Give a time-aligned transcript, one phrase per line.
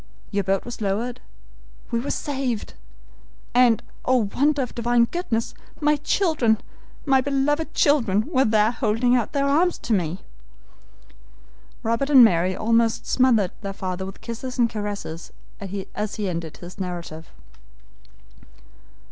[0.31, 1.21] Your boat was lowered
[1.91, 2.73] we were saved
[3.53, 6.57] and, oh, wonder of Divine goodness, my children,
[7.05, 10.21] my beloved children, were there holding out their arms to me!"
[11.83, 16.79] Robert and Mary almost smothered their father with kisses and caresses as he ended his
[16.79, 17.29] narrative.